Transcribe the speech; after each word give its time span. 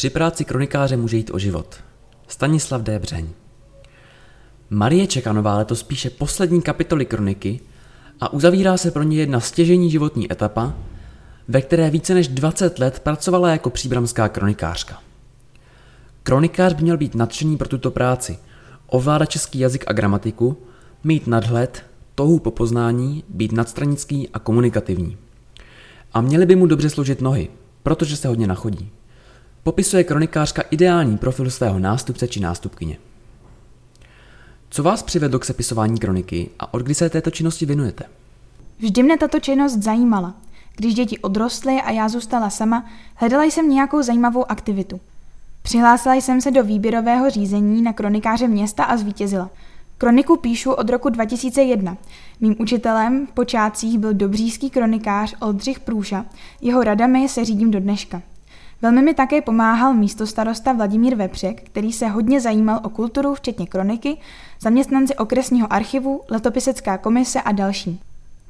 Při 0.00 0.10
práci 0.10 0.44
kronikáře 0.44 0.96
může 0.96 1.16
jít 1.16 1.30
o 1.34 1.38
život. 1.38 1.76
Stanislav 2.28 2.82
D. 2.82 2.98
Břeň. 2.98 3.28
Marie 4.70 5.06
Čekanová 5.06 5.56
letos 5.56 5.82
píše 5.82 6.10
poslední 6.10 6.62
kapitoly 6.62 7.06
kroniky 7.06 7.60
a 8.20 8.32
uzavírá 8.32 8.76
se 8.76 8.90
pro 8.90 9.02
ně 9.02 9.16
jedna 9.16 9.40
stěžení 9.40 9.90
životní 9.90 10.32
etapa, 10.32 10.74
ve 11.48 11.62
které 11.62 11.90
více 11.90 12.14
než 12.14 12.28
20 12.28 12.78
let 12.78 13.00
pracovala 13.00 13.50
jako 13.50 13.70
příbramská 13.70 14.28
kronikářka. 14.28 15.02
Kronikář 16.22 16.72
by 16.72 16.82
měl 16.82 16.96
být 16.96 17.14
nadšený 17.14 17.56
pro 17.56 17.68
tuto 17.68 17.90
práci, 17.90 18.38
ovládat 18.86 19.26
český 19.26 19.58
jazyk 19.58 19.84
a 19.86 19.92
gramatiku, 19.92 20.56
mít 21.04 21.26
nadhled, 21.26 21.84
touhu 22.14 22.38
po 22.38 22.50
poznání, 22.50 23.24
být 23.28 23.52
nadstranický 23.52 24.28
a 24.28 24.38
komunikativní. 24.38 25.16
A 26.12 26.20
měly 26.20 26.46
by 26.46 26.56
mu 26.56 26.66
dobře 26.66 26.90
složit 26.90 27.20
nohy, 27.20 27.48
protože 27.82 28.16
se 28.16 28.28
hodně 28.28 28.46
nachodí. 28.46 28.90
Popisuje 29.62 30.04
kronikářka 30.04 30.62
ideální 30.70 31.18
profil 31.18 31.50
svého 31.50 31.78
nástupce 31.78 32.28
či 32.28 32.40
nástupkyně. 32.40 32.96
Co 34.70 34.82
vás 34.82 35.02
přivedlo 35.02 35.38
k 35.38 35.44
sepisování 35.44 35.98
kroniky 35.98 36.50
a 36.58 36.74
od 36.74 36.82
kdy 36.82 36.94
se 36.94 37.10
této 37.10 37.30
činnosti 37.30 37.66
věnujete? 37.66 38.04
Vždy 38.78 39.02
mne 39.02 39.18
tato 39.18 39.40
činnost 39.40 39.76
zajímala. 39.76 40.34
Když 40.76 40.94
děti 40.94 41.18
odrostly 41.18 41.80
a 41.80 41.90
já 41.90 42.08
zůstala 42.08 42.50
sama, 42.50 42.86
hledala 43.14 43.44
jsem 43.44 43.68
nějakou 43.68 44.02
zajímavou 44.02 44.50
aktivitu. 44.50 45.00
Přihlásila 45.62 46.14
jsem 46.14 46.40
se 46.40 46.50
do 46.50 46.64
výběrového 46.64 47.30
řízení 47.30 47.82
na 47.82 47.92
kronikáře 47.92 48.48
města 48.48 48.84
a 48.84 48.96
zvítězila. 48.96 49.50
Kroniku 49.98 50.36
píšu 50.36 50.72
od 50.72 50.90
roku 50.90 51.08
2001. 51.08 51.96
Mým 52.40 52.56
učitelem 52.58 53.26
v 53.26 53.32
počátcích 53.32 53.98
byl 53.98 54.14
dobříský 54.14 54.70
kronikář 54.70 55.34
Oldřich 55.40 55.80
Průša, 55.80 56.26
jeho 56.60 56.84
radami 56.84 57.28
se 57.28 57.44
řídím 57.44 57.70
do 57.70 57.80
dneška. 57.80 58.22
Velmi 58.82 59.02
mi 59.02 59.14
také 59.14 59.40
pomáhal 59.40 59.94
místostarosta 59.94 60.72
Vladimír 60.72 61.14
Vepřek, 61.14 61.62
který 61.62 61.92
se 61.92 62.08
hodně 62.08 62.40
zajímal 62.40 62.80
o 62.82 62.88
kulturu, 62.88 63.34
včetně 63.34 63.66
kroniky, 63.66 64.16
zaměstnanci 64.60 65.16
okresního 65.16 65.72
archivu, 65.72 66.20
letopisecká 66.30 66.98
komise 66.98 67.42
a 67.42 67.52
další. 67.52 68.00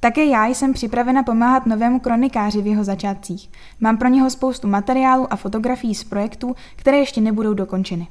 Také 0.01 0.25
já 0.25 0.47
jsem 0.47 0.73
připravena 0.73 1.23
pomáhat 1.23 1.67
novému 1.67 2.01
kronikáři 2.01 2.63
v 2.63 2.67
jeho 2.67 2.85
začátcích. 2.85 3.51
Mám 3.81 3.99
pro 3.99 4.09
něho 4.09 4.31
spoustu 4.31 4.69
materiálů 4.69 5.33
a 5.33 5.37
fotografií 5.37 5.95
z 5.95 6.05
projektů, 6.05 6.57
které 6.77 6.99
ještě 6.99 7.21
nebudou 7.21 7.55
dokončeny. 7.55 8.09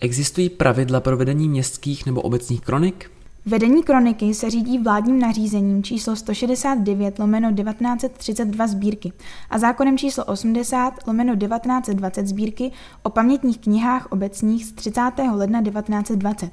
Existují 0.00 0.48
pravidla 0.48 1.00
pro 1.00 1.16
vedení 1.16 1.48
městských 1.48 2.06
nebo 2.06 2.20
obecních 2.20 2.60
kronik? 2.60 3.10
Vedení 3.46 3.82
kroniky 3.82 4.34
se 4.34 4.50
řídí 4.50 4.78
vládním 4.78 5.18
nařízením 5.18 5.82
číslo 5.82 6.16
169 6.16 7.18
lomeno 7.18 7.52
1932 7.52 8.66
sbírky 8.66 9.12
a 9.50 9.58
zákonem 9.58 9.98
číslo 9.98 10.24
80 10.24 11.06
lomeno 11.06 11.36
1920 11.36 12.26
sbírky 12.26 12.72
o 13.02 13.10
pamětních 13.10 13.58
knihách 13.58 14.06
obecních 14.10 14.66
z 14.66 14.72
30. 14.72 15.00
ledna 15.32 15.62
1920. 15.62 16.50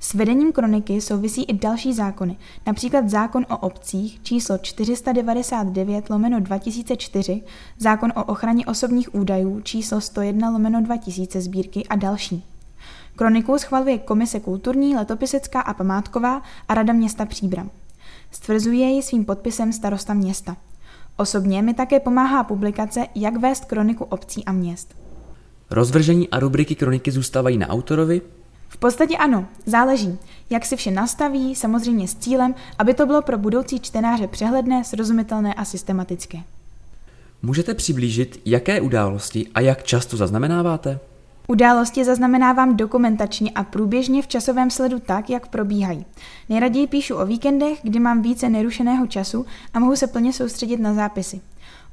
S 0.00 0.14
vedením 0.14 0.52
kroniky 0.52 1.00
souvisí 1.00 1.44
i 1.44 1.52
další 1.52 1.92
zákony, 1.92 2.36
například 2.66 3.08
zákon 3.08 3.46
o 3.50 3.56
obcích 3.56 4.22
číslo 4.22 4.58
499 4.58 6.10
lomeno 6.10 6.40
2004, 6.40 7.42
zákon 7.78 8.12
o 8.16 8.24
ochraně 8.24 8.66
osobních 8.66 9.14
údajů 9.14 9.60
číslo 9.60 10.00
101 10.00 10.50
lomeno 10.50 10.82
2000 10.82 11.40
sbírky 11.40 11.86
a 11.86 11.96
další. 11.96 12.51
Kroniku 13.16 13.58
schvaluje 13.58 13.98
Komise 13.98 14.40
kulturní, 14.40 14.96
letopisecká 14.96 15.60
a 15.60 15.74
památková 15.74 16.42
a 16.68 16.74
Rada 16.74 16.92
města 16.92 17.26
Příbram. 17.26 17.70
Stvrzuje 18.30 18.86
ji 18.86 19.02
svým 19.02 19.24
podpisem 19.24 19.72
starosta 19.72 20.14
města. 20.14 20.56
Osobně 21.16 21.62
mi 21.62 21.74
také 21.74 22.00
pomáhá 22.00 22.44
publikace 22.44 23.06
Jak 23.14 23.36
vést 23.36 23.64
kroniku 23.64 24.04
obcí 24.04 24.44
a 24.44 24.52
měst. 24.52 24.96
Rozvržení 25.70 26.28
a 26.28 26.38
rubriky 26.38 26.74
kroniky 26.74 27.10
zůstávají 27.10 27.58
na 27.58 27.68
autorovi? 27.68 28.22
V 28.68 28.76
podstatě 28.76 29.16
ano, 29.16 29.46
záleží, 29.66 30.18
jak 30.50 30.66
si 30.66 30.76
vše 30.76 30.90
nastaví, 30.90 31.54
samozřejmě 31.54 32.08
s 32.08 32.14
cílem, 32.14 32.54
aby 32.78 32.94
to 32.94 33.06
bylo 33.06 33.22
pro 33.22 33.38
budoucí 33.38 33.80
čtenáře 33.80 34.26
přehledné, 34.26 34.84
srozumitelné 34.84 35.54
a 35.54 35.64
systematické. 35.64 36.38
Můžete 37.42 37.74
přiblížit, 37.74 38.40
jaké 38.44 38.80
události 38.80 39.46
a 39.54 39.60
jak 39.60 39.82
často 39.82 40.16
zaznamenáváte? 40.16 40.98
Události 41.52 42.04
zaznamenávám 42.04 42.76
dokumentačně 42.76 43.50
a 43.50 43.64
průběžně 43.64 44.22
v 44.22 44.26
časovém 44.26 44.70
sledu 44.70 44.98
tak, 44.98 45.30
jak 45.30 45.48
probíhají. 45.48 46.04
Nejraději 46.48 46.86
píšu 46.86 47.14
o 47.14 47.26
víkendech, 47.26 47.78
kdy 47.82 47.98
mám 47.98 48.22
více 48.22 48.48
nerušeného 48.48 49.06
času 49.06 49.46
a 49.74 49.78
mohu 49.78 49.96
se 49.96 50.06
plně 50.06 50.32
soustředit 50.32 50.80
na 50.80 50.94
zápisy. 50.94 51.40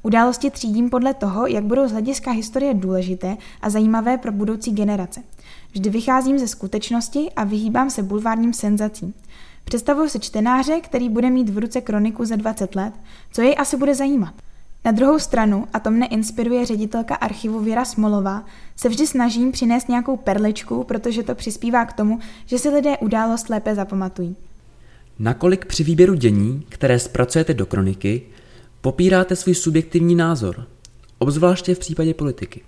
Události 0.02 0.50
třídím 0.50 0.90
podle 0.90 1.14
toho, 1.14 1.46
jak 1.46 1.64
budou 1.64 1.88
z 1.88 1.92
hlediska 1.92 2.30
historie 2.30 2.74
důležité 2.74 3.36
a 3.62 3.70
zajímavé 3.70 4.18
pro 4.18 4.32
budoucí 4.32 4.72
generace. 4.72 5.22
Vždy 5.72 5.90
vycházím 5.90 6.38
ze 6.38 6.48
skutečnosti 6.48 7.30
a 7.36 7.44
vyhýbám 7.44 7.90
se 7.90 8.02
bulvárním 8.02 8.52
senzacím. 8.52 9.14
Představuji 9.64 10.08
si 10.08 10.20
čtenáře, 10.20 10.80
který 10.80 11.08
bude 11.08 11.30
mít 11.30 11.48
v 11.48 11.58
ruce 11.58 11.80
kroniku 11.80 12.24
za 12.24 12.36
20 12.36 12.74
let, 12.74 12.94
co 13.32 13.42
jej 13.42 13.54
asi 13.58 13.76
bude 13.76 13.94
zajímat. 13.94 14.34
Na 14.84 14.92
druhou 14.92 15.18
stranu, 15.18 15.66
a 15.72 15.80
to 15.80 15.90
mne 15.90 16.06
inspiruje 16.06 16.66
ředitelka 16.66 17.14
archivu 17.14 17.60
Věra 17.60 17.84
Smolová, 17.84 18.44
se 18.76 18.88
vždy 18.88 19.06
snažím 19.06 19.52
přinést 19.52 19.88
nějakou 19.88 20.16
perličku, 20.16 20.84
protože 20.84 21.22
to 21.22 21.34
přispívá 21.34 21.84
k 21.84 21.92
tomu, 21.92 22.18
že 22.46 22.58
si 22.58 22.68
lidé 22.68 22.98
událost 22.98 23.48
lépe 23.48 23.74
zapamatují. 23.74 24.36
Nakolik 25.18 25.66
při 25.66 25.84
výběru 25.84 26.14
dění, 26.14 26.66
které 26.68 26.98
zpracujete 26.98 27.54
do 27.54 27.66
kroniky, 27.66 28.22
popíráte 28.80 29.36
svůj 29.36 29.54
subjektivní 29.54 30.14
názor, 30.14 30.66
obzvláště 31.18 31.74
v 31.74 31.78
případě 31.78 32.14
politiky? 32.14 32.60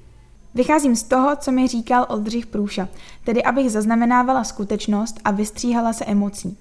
Vycházím 0.54 0.96
z 0.96 1.02
toho, 1.02 1.36
co 1.36 1.52
mi 1.52 1.68
říkal 1.68 2.06
Oldřich 2.08 2.46
Průša, 2.46 2.88
tedy 3.24 3.42
abych 3.42 3.70
zaznamenávala 3.70 4.44
skutečnost 4.44 5.20
a 5.24 5.30
vystříhala 5.30 5.92
se 5.92 6.04
emocí. 6.04 6.58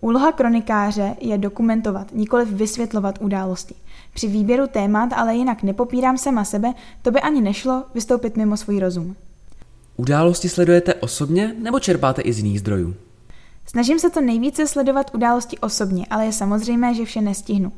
Úloha 0.00 0.32
kronikáře 0.32 1.16
je 1.20 1.38
dokumentovat, 1.38 2.06
nikoli 2.12 2.44
vysvětlovat 2.44 3.18
události. 3.20 3.74
Při 4.14 4.28
výběru 4.28 4.66
témat 4.66 5.12
ale 5.12 5.34
jinak 5.34 5.62
nepopírám 5.62 6.18
sama 6.18 6.44
sebe, 6.44 6.74
to 7.02 7.10
by 7.10 7.20
ani 7.20 7.40
nešlo 7.40 7.84
vystoupit 7.94 8.36
mimo 8.36 8.56
svůj 8.56 8.78
rozum. 8.78 9.16
Události 9.96 10.48
sledujete 10.48 10.94
osobně 10.94 11.54
nebo 11.58 11.80
čerpáte 11.80 12.22
i 12.22 12.32
z 12.32 12.38
jiných 12.38 12.60
zdrojů? 12.60 12.94
Snažím 13.66 13.98
se 13.98 14.10
to 14.10 14.20
nejvíce 14.20 14.66
sledovat 14.66 15.10
události 15.14 15.58
osobně, 15.58 16.06
ale 16.10 16.26
je 16.26 16.32
samozřejmé, 16.32 16.94
že 16.94 17.04
vše 17.04 17.20
nestihnu. 17.20 17.72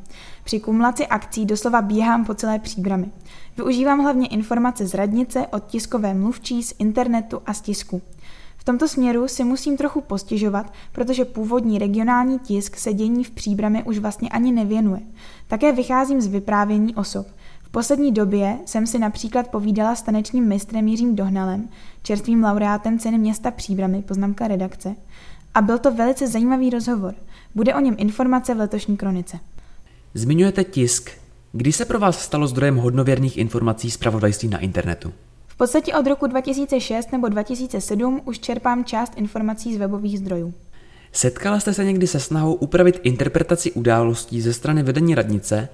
Při 0.45 0.61
kumulaci 0.61 1.07
akcí 1.07 1.47
doslova 1.47 1.83
běhám 1.83 2.25
po 2.25 2.35
celé 2.35 2.59
příbramy. 2.59 3.11
Využívám 3.57 4.01
hlavně 4.01 4.29
informace 4.29 4.87
z 4.87 4.95
radnice, 4.95 5.47
od 5.47 5.67
tiskové 5.67 6.15
mluvčí, 6.15 6.63
z 6.63 6.75
internetu 6.79 7.43
a 7.47 7.55
z 7.55 7.61
tisku. 7.61 8.03
V 8.61 8.65
tomto 8.65 8.89
směru 8.89 9.29
si 9.29 9.45
musím 9.45 9.77
trochu 9.77 10.01
postižovat, 10.01 10.73
protože 10.93 11.25
původní 11.25 11.79
regionální 11.79 12.39
tisk 12.39 12.77
se 12.77 12.93
dění 12.93 13.25
v 13.25 13.31
příbrami 13.31 13.83
už 13.83 13.99
vlastně 13.99 14.29
ani 14.29 14.53
nevěnuje. 14.53 15.01
Také 15.49 15.73
vycházím 15.73 16.21
z 16.21 16.27
vyprávění 16.27 16.95
osob. 16.95 17.27
V 17.63 17.71
poslední 17.71 18.13
době 18.13 18.59
jsem 18.67 18.87
si 18.87 18.99
například 18.99 19.49
povídala 19.49 19.95
s 19.95 20.03
tanečním 20.03 20.49
mistrem 20.49 20.89
Jiřím 20.89 21.17
Dohnalem, 21.17 21.69
čerstvým 22.03 22.45
laureátem 22.45 22.99
ceny 22.99 23.19
města 23.19 23.51
Příbramy, 23.51 24.03
poznámka 24.03 24.49
redakce, 24.49 24.97
a 25.55 25.63
byl 25.63 25.79
to 25.79 25.95
velice 25.95 26.29
zajímavý 26.29 26.71
rozhovor. 26.71 27.15
Bude 27.55 27.75
o 27.75 27.81
něm 27.81 27.95
informace 27.99 28.55
v 28.55 28.59
letošní 28.59 28.97
kronice. 28.97 29.39
Zmiňujete 30.15 30.65
tisk. 30.65 31.11
Kdy 31.53 31.73
se 31.73 31.85
pro 31.85 31.99
vás 31.99 32.19
stalo 32.19 32.47
zdrojem 32.47 32.77
hodnověrných 32.77 33.39
informací 33.39 33.91
z 33.91 33.99
na 34.49 34.59
internetu? 34.59 35.13
V 35.61 35.63
podstatě 35.63 35.95
od 35.95 36.07
roku 36.07 36.27
2006 36.27 37.13
nebo 37.13 37.29
2007 37.29 38.21
už 38.25 38.39
čerpám 38.39 38.85
část 38.85 39.13
informací 39.17 39.75
z 39.75 39.79
webových 39.79 40.19
zdrojů. 40.19 40.55
Setkala 41.13 41.61
jste 41.61 41.75
se 41.75 41.85
někdy 41.85 42.07
se 42.07 42.21
snahou 42.21 42.55
upravit 42.55 43.01
interpretaci 43.03 43.73
událostí 43.73 44.41
ze 44.41 44.53
strany 44.53 44.83
vedení 44.83 45.15
radnice, 45.15 45.69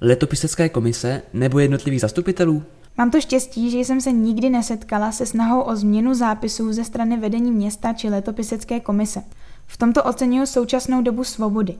letopisecké 0.00 0.68
komise 0.68 1.22
nebo 1.32 1.58
jednotlivých 1.58 2.00
zastupitelů? 2.00 2.62
Mám 2.98 3.10
to 3.10 3.20
štěstí, 3.20 3.70
že 3.70 3.78
jsem 3.78 4.00
se 4.00 4.12
nikdy 4.12 4.50
nesetkala 4.50 5.12
se 5.12 5.26
snahou 5.26 5.60
o 5.60 5.76
změnu 5.76 6.14
zápisů 6.14 6.72
ze 6.72 6.84
strany 6.84 7.16
vedení 7.16 7.52
města 7.52 7.92
či 7.92 8.08
letopisecké 8.08 8.80
komise. 8.80 9.22
V 9.66 9.76
tomto 9.76 10.04
oceňuji 10.04 10.46
současnou 10.46 11.02
dobu 11.02 11.24
svobody. 11.24 11.74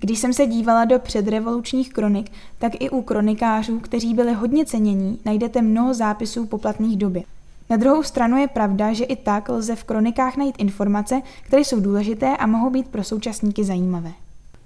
Když 0.00 0.18
jsem 0.18 0.32
se 0.32 0.46
dívala 0.46 0.84
do 0.84 0.98
předrevolučních 0.98 1.92
kronik, 1.92 2.32
tak 2.58 2.72
i 2.78 2.90
u 2.90 3.02
kronikářů, 3.02 3.80
kteří 3.80 4.14
byli 4.14 4.32
hodně 4.32 4.64
cenění, 4.64 5.18
najdete 5.24 5.62
mnoho 5.62 5.94
zápisů 5.94 6.46
po 6.46 6.58
platných 6.58 6.96
době. 6.96 7.22
Na 7.70 7.76
druhou 7.76 8.02
stranu 8.02 8.36
je 8.36 8.48
pravda, 8.48 8.92
že 8.92 9.04
i 9.04 9.16
tak 9.16 9.48
lze 9.48 9.76
v 9.76 9.84
kronikách 9.84 10.36
najít 10.36 10.54
informace, 10.58 11.22
které 11.42 11.64
jsou 11.64 11.80
důležité 11.80 12.36
a 12.36 12.46
mohou 12.46 12.70
být 12.70 12.88
pro 12.88 13.04
současníky 13.04 13.64
zajímavé. 13.64 14.12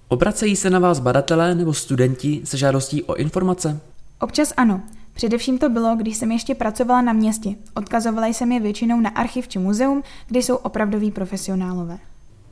Obracejí 0.09 0.57
se 0.57 0.71
na 0.71 0.79
vás 0.79 1.01
badatelé 1.01 1.55
nebo 1.55 1.75
studenti 1.75 2.41
se 2.45 2.57
žádostí 2.57 3.03
o 3.03 3.15
informace? 3.15 3.81
Občas 4.21 4.53
ano. 4.57 4.81
Především 5.15 5.59
to 5.59 5.69
bylo, 5.69 5.97
když 5.97 6.17
jsem 6.17 6.33
ještě 6.33 6.55
pracovala 6.55 7.03
na 7.03 7.13
městě. 7.13 7.55
Odkazovala 7.75 8.27
jsem 8.27 8.53
je 8.53 8.61
většinou 8.61 9.01
na 9.01 9.11
archiv 9.11 9.49
či 9.49 9.59
muzeum, 9.59 10.03
kde 10.27 10.43
jsou 10.43 10.57
opravdoví 10.57 11.11
profesionálové. 11.11 11.99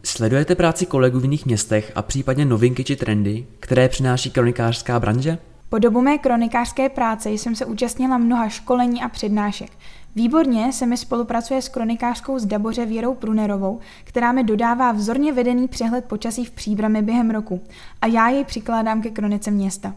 Sledujete 0.05 0.55
práci 0.55 0.87
kolegů 0.87 1.21
v 1.21 1.23
jiných 1.23 1.47
městech 1.47 1.93
a 1.95 2.03
případně 2.03 2.45
novinky 2.45 2.85
či 2.85 2.97
trendy, 2.97 3.47
které 3.61 3.89
přináší 3.89 4.31
kronikářská 4.31 5.01
branže? 5.01 5.39
Po 5.69 5.79
dobu 5.79 6.01
mé 6.01 6.19
kronikářské 6.19 6.89
práce 6.89 7.31
jsem 7.31 7.55
se 7.55 7.67
účastnila 7.67 8.19
mnoha 8.19 8.49
školení 8.49 9.03
a 9.03 9.09
přednášek. 9.09 9.71
Výborně 10.15 10.73
se 10.73 10.87
mi 10.87 10.97
spolupracuje 10.97 11.63
s 11.63 11.69
kronikářkou 11.69 12.39
z 12.39 12.47
Daboře 12.47 12.87
Věrou 12.87 13.15
Prunerovou, 13.15 13.81
která 14.05 14.33
mi 14.33 14.45
dodává 14.45 14.93
vzorně 14.93 15.33
vedený 15.33 15.69
přehled 15.69 16.05
počasí 16.05 16.45
v 16.45 16.51
příbrami 16.51 17.03
během 17.03 17.31
roku 17.31 17.61
a 18.01 18.07
já 18.07 18.29
jej 18.29 18.45
přikládám 18.45 19.03
ke 19.03 19.11
kronice 19.11 19.51
města. 19.51 19.95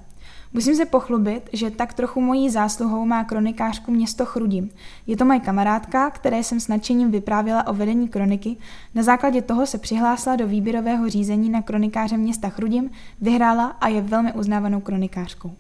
Musím 0.56 0.76
se 0.76 0.86
pochlubit, 0.86 1.50
že 1.54 1.72
tak 1.72 1.94
trochu 1.94 2.22
mojí 2.22 2.50
zásluhou 2.50 3.06
má 3.06 3.24
kronikářku 3.24 3.92
město 3.92 4.26
Chrudim. 4.26 4.70
Je 5.08 5.18
to 5.18 5.26
moje 5.26 5.40
kamarádka, 5.40 6.10
které 6.10 6.44
jsem 6.44 6.60
s 6.60 6.68
nadšením 6.68 7.12
vyprávěla 7.12 7.68
o 7.68 7.74
vedení 7.74 8.08
kroniky. 8.08 8.58
Na 8.96 9.04
základě 9.04 9.42
toho 9.42 9.68
se 9.68 9.78
přihlásila 9.78 10.36
do 10.36 10.48
výběrového 10.48 11.10
řízení 11.10 11.50
na 11.50 11.62
kronikáře 11.62 12.18
města 12.18 12.50
Chrudim, 12.50 12.90
vyhrála 13.22 13.66
a 13.66 13.88
je 13.88 14.02
velmi 14.02 14.34
uznávanou 14.34 14.80
kronikářkou. 14.80 15.52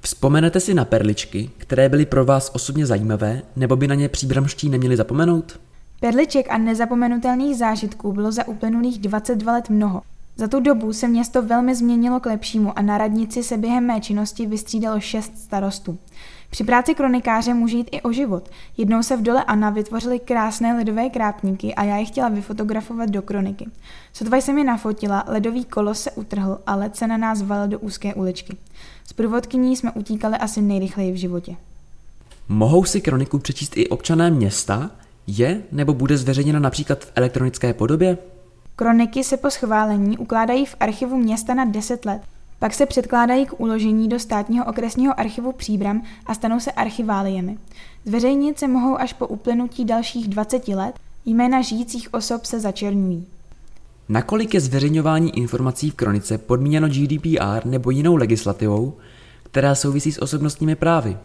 Vzpomenete 0.00 0.60
si 0.60 0.74
na 0.74 0.84
perličky, 0.84 1.50
které 1.58 1.88
byly 1.88 2.06
pro 2.06 2.24
vás 2.24 2.50
osobně 2.54 2.86
zajímavé, 2.86 3.42
nebo 3.56 3.76
by 3.76 3.88
na 3.88 3.94
ně 3.94 4.08
příbramští 4.08 4.68
neměli 4.68 4.96
zapomenout? 4.96 5.60
Perliček 6.00 6.46
a 6.50 6.58
nezapomenutelných 6.58 7.56
zážitků 7.56 8.12
bylo 8.12 8.32
za 8.32 8.48
uplynulých 8.48 8.98
22 8.98 9.52
let 9.52 9.70
mnoho. 9.70 10.02
Za 10.38 10.48
tu 10.48 10.60
dobu 10.60 10.92
se 10.92 11.08
město 11.08 11.42
velmi 11.42 11.74
změnilo 11.74 12.20
k 12.20 12.26
lepšímu 12.26 12.78
a 12.78 12.82
na 12.82 12.98
radnici 12.98 13.42
se 13.42 13.56
během 13.56 13.86
mé 13.86 14.00
činnosti 14.00 14.46
vystřídalo 14.46 15.00
šest 15.00 15.38
starostů. 15.38 15.98
Při 16.50 16.64
práci 16.64 16.94
kronikáře 16.94 17.54
může 17.54 17.76
jít 17.76 17.88
i 17.92 18.02
o 18.02 18.12
život. 18.12 18.48
Jednou 18.76 19.02
se 19.02 19.16
v 19.16 19.22
dole 19.22 19.44
Anna 19.44 19.70
vytvořily 19.70 20.18
krásné 20.18 20.74
ledové 20.74 21.10
krápníky 21.10 21.74
a 21.74 21.84
já 21.84 21.96
je 21.96 22.04
chtěla 22.04 22.28
vyfotografovat 22.28 23.10
do 23.10 23.22
kroniky. 23.22 23.66
Sotva 24.12 24.36
jsem 24.36 24.58
je 24.58 24.64
nafotila, 24.64 25.24
ledový 25.26 25.64
kolos 25.64 26.00
se 26.00 26.10
utrhl 26.10 26.58
a 26.66 26.76
led 26.76 26.96
se 26.96 27.06
na 27.06 27.16
nás 27.16 27.42
valil 27.42 27.68
do 27.68 27.78
úzké 27.78 28.14
uličky. 28.14 28.56
S 29.04 29.12
průvodkyní 29.12 29.76
jsme 29.76 29.92
utíkali 29.92 30.36
asi 30.36 30.62
nejrychleji 30.62 31.12
v 31.12 31.16
životě. 31.16 31.56
Mohou 32.48 32.84
si 32.84 33.00
kroniku 33.00 33.38
přečíst 33.38 33.76
i 33.76 33.88
občané 33.88 34.30
města? 34.30 34.90
Je 35.26 35.62
nebo 35.72 35.94
bude 35.94 36.18
zveřejněna 36.18 36.58
například 36.58 37.04
v 37.04 37.12
elektronické 37.14 37.74
podobě? 37.74 38.18
Kroniky 38.78 39.24
se 39.24 39.36
po 39.36 39.50
schválení 39.50 40.18
ukládají 40.18 40.66
v 40.66 40.76
archivu 40.80 41.16
města 41.16 41.54
na 41.54 41.64
10 41.64 42.04
let. 42.04 42.22
Pak 42.58 42.74
se 42.74 42.86
předkládají 42.86 43.46
k 43.46 43.60
uložení 43.60 44.08
do 44.08 44.18
státního 44.18 44.64
okresního 44.64 45.20
archivu 45.20 45.52
Příbram 45.52 46.02
a 46.26 46.34
stanou 46.34 46.60
se 46.60 46.72
archiváliemi. 46.72 47.58
Zveřejnit 48.04 48.58
se 48.58 48.68
mohou 48.68 48.98
až 48.98 49.12
po 49.12 49.26
uplynutí 49.26 49.84
dalších 49.84 50.28
20 50.28 50.68
let, 50.68 50.94
jména 51.24 51.62
žijících 51.62 52.14
osob 52.14 52.44
se 52.44 52.60
začernují. 52.60 53.26
Nakolik 54.08 54.54
je 54.54 54.60
zveřejňování 54.60 55.38
informací 55.38 55.90
v 55.90 55.94
kronice 55.94 56.38
podmíněno 56.38 56.88
GDPR 56.88 57.66
nebo 57.66 57.90
jinou 57.90 58.16
legislativou, 58.16 58.94
která 59.42 59.74
souvisí 59.74 60.12
s 60.12 60.22
osobnostními 60.22 60.76
právy? 60.76 61.16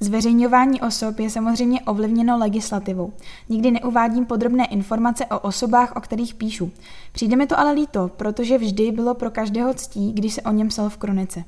Zveřejňování 0.00 0.80
osob 0.80 1.18
je 1.18 1.30
samozřejmě 1.30 1.80
ovlivněno 1.80 2.38
legislativou. 2.38 3.12
Nikdy 3.48 3.70
neuvádím 3.70 4.26
podrobné 4.26 4.66
informace 4.66 5.26
o 5.26 5.38
osobách, 5.38 5.96
o 5.96 6.00
kterých 6.00 6.34
píšu. 6.34 6.70
Přijde 7.12 7.36
mi 7.36 7.46
to 7.46 7.58
ale 7.58 7.72
líto, 7.72 8.10
protože 8.16 8.58
vždy 8.58 8.92
bylo 8.92 9.14
pro 9.14 9.30
každého 9.30 9.74
ctí, 9.74 10.12
když 10.12 10.34
se 10.34 10.42
o 10.42 10.52
něm 10.52 10.68
psal 10.68 10.88
v 10.88 10.96
kronice. 10.96 11.44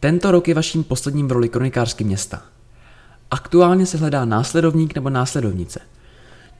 Tento 0.00 0.30
rok 0.30 0.48
je 0.48 0.54
vaším 0.54 0.84
posledním 0.84 1.28
v 1.28 1.32
roli 1.32 1.48
kronikářsky 1.48 2.04
města. 2.04 2.42
Aktuálně 3.30 3.86
se 3.86 3.98
hledá 3.98 4.24
následovník 4.24 4.94
nebo 4.94 5.10
následovnice. 5.10 5.80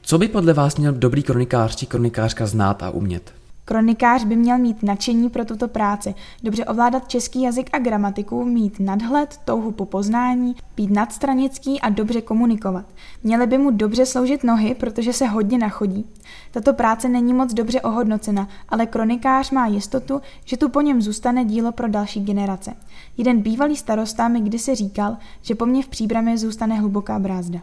Co 0.01 0.17
by 0.17 0.27
podle 0.27 0.53
vás 0.53 0.77
měl 0.77 0.93
dobrý 0.93 1.23
kronikář 1.23 1.75
či 1.75 1.85
kronikářka 1.85 2.45
znát 2.45 2.83
a 2.83 2.89
umět? 2.89 3.33
Kronikář 3.67 4.23
by 4.23 4.35
měl 4.35 4.57
mít 4.57 4.83
nadšení 4.83 5.29
pro 5.29 5.45
tuto 5.45 5.67
práci, 5.67 6.15
dobře 6.43 6.65
ovládat 6.65 7.07
český 7.07 7.41
jazyk 7.41 7.69
a 7.73 7.79
gramatiku, 7.79 8.45
mít 8.45 8.79
nadhled, 8.79 9.39
touhu 9.45 9.71
po 9.71 9.85
poznání, 9.85 10.55
být 10.75 10.91
nadstranický 10.91 11.81
a 11.81 11.89
dobře 11.89 12.21
komunikovat. 12.21 12.85
Měly 13.23 13.47
by 13.47 13.57
mu 13.57 13.71
dobře 13.71 14.05
sloužit 14.05 14.43
nohy, 14.43 14.75
protože 14.75 15.13
se 15.13 15.25
hodně 15.25 15.57
nachodí. 15.57 16.05
Tato 16.51 16.73
práce 16.73 17.09
není 17.09 17.33
moc 17.33 17.53
dobře 17.53 17.81
ohodnocena, 17.81 18.47
ale 18.69 18.85
kronikář 18.85 19.51
má 19.51 19.67
jistotu, 19.67 20.21
že 20.45 20.57
tu 20.57 20.69
po 20.69 20.81
něm 20.81 21.01
zůstane 21.01 21.45
dílo 21.45 21.71
pro 21.71 21.87
další 21.87 22.23
generace. 22.23 22.73
Jeden 23.17 23.41
bývalý 23.41 23.75
starosta 23.75 24.27
mi 24.27 24.41
kdysi 24.41 24.75
říkal, 24.75 25.17
že 25.41 25.55
po 25.55 25.65
mně 25.65 25.83
v 25.83 25.87
příbramě 25.87 26.37
zůstane 26.37 26.75
hluboká 26.75 27.19
brázda. 27.19 27.59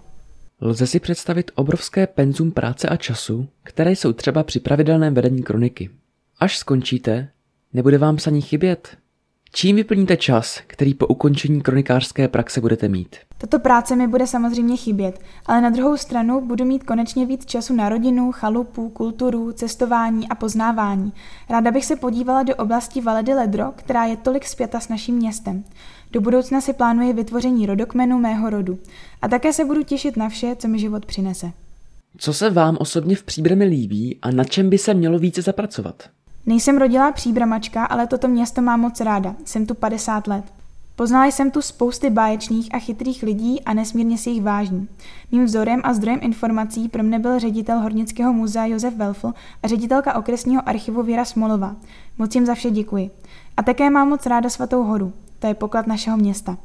Lze 0.65 0.87
si 0.87 1.01
představit 1.01 1.51
obrovské 1.55 2.07
penzum 2.07 2.51
práce 2.51 2.89
a 2.89 2.97
času, 2.97 3.49
které 3.63 3.93
jsou 3.93 4.13
třeba 4.13 4.43
při 4.43 4.61
pravidelném 4.61 5.15
vedení 5.15 5.43
kroniky. 5.43 5.91
Až 6.41 6.59
skončíte, 6.59 7.29
nebude 7.73 7.99
vám 7.99 8.17
psaní 8.17 8.41
chybět? 8.41 8.97
Čím 9.55 9.77
vyplníte 9.77 10.17
čas, 10.17 10.61
který 10.67 10.95
po 10.95 11.07
ukončení 11.07 11.61
kronikářské 11.61 12.29
praxe 12.29 12.61
budete 12.61 12.89
mít? 12.89 13.17
Tato 13.39 13.59
práce 13.59 13.97
mi 13.97 14.09
bude 14.09 14.27
samozřejmě 14.27 14.77
chybět, 14.77 15.21
ale 15.47 15.61
na 15.61 15.71
druhou 15.71 15.97
stranu 15.97 16.41
budu 16.41 16.65
mít 16.65 16.85
konečně 16.85 17.27
víc 17.27 17.45
času 17.45 17.75
na 17.75 17.89
rodinu, 17.89 18.33
chalupu, 18.33 18.89
kulturu, 18.89 19.53
cestování 19.53 20.29
a 20.29 20.35
poznávání. 20.35 21.13
Ráda 21.51 21.71
bych 21.71 21.85
se 21.85 21.97
podívala 21.97 22.43
do 22.43 22.57
oblasti 22.57 23.01
Valedy 23.01 23.35
Ledro, 23.35 23.73
která 23.77 24.05
je 24.05 24.17
tolik 24.17 24.47
zpěta 24.47 24.81
s 24.81 24.89
naším 24.89 25.15
městem. 25.15 25.65
Do 26.13 26.21
budoucna 26.21 26.61
si 26.61 26.73
plánuji 26.73 27.13
vytvoření 27.13 27.67
rodokmenu 27.67 28.19
mého 28.19 28.51
rodu. 28.51 28.79
A 29.23 29.29
také 29.29 29.53
se 29.53 29.65
budu 29.65 29.83
těšit 29.83 30.17
na 30.17 30.29
vše, 30.29 30.57
co 30.59 30.69
mi 30.69 30.79
život 30.79 31.07
přinese. 31.07 31.53
Co 32.17 32.33
se 32.33 32.51
vám 32.51 32.77
osobně 32.81 33.17
v 33.17 33.23
příbrami 33.23 33.65
líbí 33.65 34.19
a 34.23 34.31
na 34.31 34.45
čem 34.45 34.71
by 34.71 34.79
se 34.79 34.95
mělo 34.95 35.19
více 35.19 35.43
zapracovat? 35.43 36.03
Nejsem 36.47 36.79
rodilá 36.79 37.13
příbramačka, 37.13 37.85
ale 37.85 38.07
toto 38.07 38.29
město 38.29 38.63
mám 38.63 38.81
moc 38.81 39.01
ráda. 39.01 39.35
Jsem 39.45 39.67
tu 39.67 39.75
50 39.75 40.27
let. 40.27 40.45
Poznala 40.97 41.27
jsem 41.27 41.51
tu 41.51 41.63
spousty 41.63 42.11
báječných 42.11 42.75
a 42.75 42.79
chytrých 42.79 43.23
lidí 43.23 43.61
a 43.61 43.75
nesmírně 43.75 44.19
si 44.19 44.31
jich 44.31 44.43
vážím. 44.43 44.89
Mým 45.33 45.45
vzorem 45.45 45.81
a 45.85 45.95
zdrojem 45.95 46.21
informací 46.23 46.89
pro 46.89 47.03
mne 47.03 47.19
byl 47.19 47.39
ředitel 47.39 47.79
Hornického 47.79 48.33
muzea 48.33 48.67
Josef 48.67 48.95
Welfl 48.95 49.33
a 49.63 49.69
ředitelka 49.69 50.15
okresního 50.15 50.69
archivu 50.69 51.03
Věra 51.03 51.25
Smolová. 51.25 51.77
Moc 52.19 52.35
jim 52.35 52.47
za 52.47 52.55
vše 52.55 52.71
děkuji. 52.71 53.11
A 53.57 53.63
také 53.63 53.91
mám 53.91 54.09
moc 54.09 54.27
ráda 54.27 54.51
Svatou 54.51 54.83
horu. 54.83 55.13
To 55.43 55.49
je 55.49 55.55
poklad 55.55 55.87
našeho 55.87 56.17
města. 56.17 56.59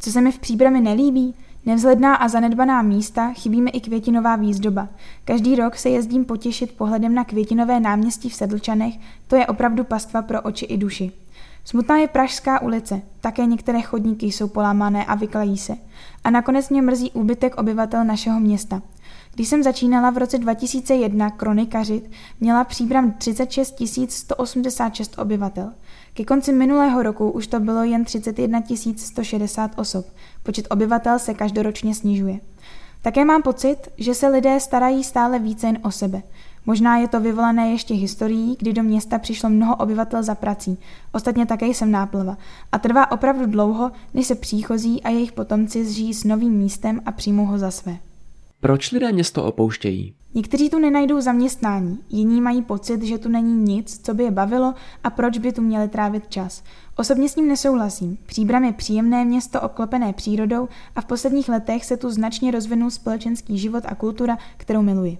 Co 0.00 0.12
se 0.12 0.20
mi 0.20 0.32
v 0.32 0.38
příbrami 0.38 0.80
nelíbí? 0.80 1.34
Nevzhledná 1.66 2.14
a 2.14 2.28
zanedbaná 2.28 2.82
místa 2.82 3.32
chybíme 3.32 3.70
i 3.70 3.80
květinová 3.80 4.36
výzdoba. 4.36 4.88
Každý 5.24 5.56
rok 5.56 5.76
se 5.76 5.88
jezdím 5.88 6.24
potěšit 6.24 6.72
pohledem 6.72 7.14
na 7.14 7.24
květinové 7.24 7.80
náměstí 7.80 8.28
v 8.28 8.34
Sedlčanech, 8.34 8.94
to 9.28 9.36
je 9.36 9.46
opravdu 9.46 9.84
pastva 9.84 10.22
pro 10.22 10.42
oči 10.42 10.64
i 10.64 10.76
duši. 10.76 11.12
Smutná 11.64 11.96
je 11.96 12.08
Pražská 12.08 12.62
ulice, 12.62 13.02
také 13.20 13.46
některé 13.46 13.82
chodníky 13.82 14.26
jsou 14.26 14.48
polámané 14.48 15.04
a 15.04 15.14
vyklají 15.14 15.58
se. 15.58 15.76
A 16.24 16.30
nakonec 16.30 16.68
mě 16.68 16.82
mrzí 16.82 17.10
úbytek 17.10 17.58
obyvatel 17.58 18.04
našeho 18.04 18.40
města. 18.40 18.82
Když 19.34 19.48
jsem 19.48 19.62
začínala 19.62 20.10
v 20.10 20.18
roce 20.18 20.38
2001 20.38 21.30
kronikařit, 21.30 22.10
měla 22.40 22.64
příbram 22.64 23.12
36 23.12 23.82
186 24.08 25.18
obyvatel. 25.18 25.72
Ke 26.14 26.24
konci 26.24 26.52
minulého 26.52 27.02
roku 27.02 27.30
už 27.30 27.46
to 27.46 27.60
bylo 27.60 27.84
jen 27.84 28.04
31 28.04 28.60
160 28.96 29.70
osob. 29.76 30.06
Počet 30.42 30.66
obyvatel 30.70 31.18
se 31.18 31.34
každoročně 31.34 31.94
snižuje. 31.94 32.40
Také 33.02 33.24
mám 33.24 33.42
pocit, 33.42 33.76
že 33.98 34.14
se 34.14 34.28
lidé 34.28 34.60
starají 34.60 35.04
stále 35.04 35.38
více 35.38 35.66
jen 35.66 35.78
o 35.84 35.90
sebe. 35.90 36.22
Možná 36.66 36.96
je 36.96 37.08
to 37.08 37.20
vyvolané 37.20 37.70
ještě 37.70 37.94
historií, 37.94 38.56
kdy 38.58 38.72
do 38.72 38.82
města 38.82 39.18
přišlo 39.18 39.50
mnoho 39.50 39.76
obyvatel 39.76 40.22
za 40.22 40.34
prací. 40.34 40.78
Ostatně 41.12 41.46
také 41.46 41.66
jsem 41.66 41.90
náplva. 41.90 42.36
A 42.72 42.78
trvá 42.78 43.10
opravdu 43.12 43.46
dlouho, 43.46 43.90
než 44.14 44.26
se 44.26 44.34
příchozí 44.34 45.02
a 45.02 45.10
jejich 45.10 45.32
potomci 45.32 45.84
zžijí 45.84 46.14
s 46.14 46.24
novým 46.24 46.52
místem 46.52 47.00
a 47.06 47.12
přijmou 47.12 47.46
ho 47.46 47.58
za 47.58 47.70
své. 47.70 47.96
Proč 48.62 48.92
lidé 48.92 49.12
město 49.12 49.44
opouštějí? 49.44 50.14
Někteří 50.34 50.70
tu 50.70 50.78
nenajdou 50.78 51.20
zaměstnání, 51.20 51.98
jiní 52.08 52.40
mají 52.40 52.62
pocit, 52.62 53.02
že 53.02 53.18
tu 53.18 53.28
není 53.28 53.54
nic, 53.54 54.00
co 54.04 54.14
by 54.14 54.24
je 54.24 54.30
bavilo 54.30 54.74
a 55.04 55.10
proč 55.10 55.38
by 55.38 55.52
tu 55.52 55.62
měli 55.62 55.88
trávit 55.88 56.28
čas. 56.28 56.62
Osobně 56.96 57.28
s 57.28 57.36
ním 57.36 57.48
nesouhlasím. 57.48 58.18
Příbram 58.26 58.64
je 58.64 58.72
příjemné 58.72 59.24
město 59.24 59.60
obklopené 59.60 60.12
přírodou 60.12 60.68
a 60.96 61.00
v 61.00 61.04
posledních 61.04 61.48
letech 61.48 61.84
se 61.84 61.96
tu 61.96 62.10
značně 62.10 62.50
rozvinul 62.50 62.90
společenský 62.90 63.58
život 63.58 63.84
a 63.86 63.94
kultura, 63.94 64.38
kterou 64.56 64.82
miluji. 64.82 65.18